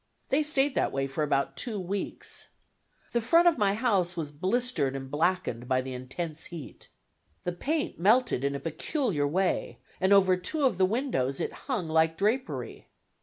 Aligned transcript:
They 0.29 0.41
stayed 0.41 0.73
that 0.73 0.91
way 0.91 1.05
for 1.05 1.23
about 1.23 1.55
two 1.55 1.79
weeks. 1.79 2.47
The 3.11 3.21
front 3.21 3.47
of 3.47 3.59
my 3.59 3.75
house 3.75 4.17
was 4.17 4.31
blistered 4.31 4.95
and 4.95 5.11
blackened 5.11 5.67
by 5.67 5.81
the 5.81 5.93
intense 5.93 6.45
heat. 6.45 6.89
The 7.43 7.51
paint 7.51 7.99
melted 7.99 8.43
in 8.43 8.55
a 8.55 8.59
peculiar 8.59 9.27
way, 9.27 9.77
and 9.99 10.11
over 10.11 10.35
two 10.37 10.65
of 10.65 10.79
the 10.79 10.85
windows 10.87 11.39
it 11.39 11.53
hung 11.69 11.87
like 11.87 12.17
drapery. 12.17 12.87